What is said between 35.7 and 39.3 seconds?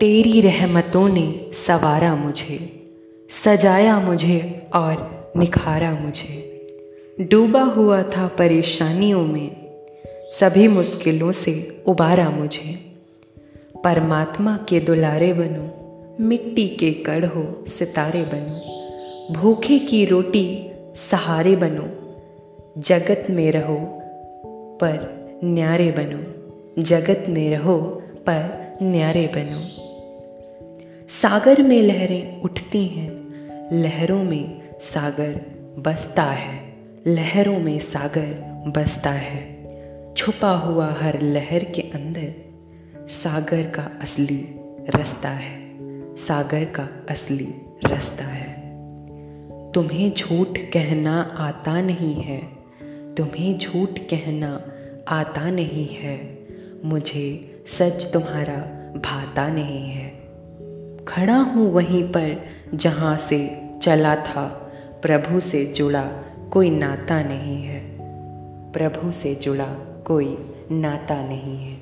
बसता है, लहरों में सागर बसता